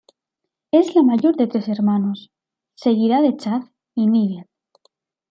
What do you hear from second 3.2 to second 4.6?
de Chaz y Nigel.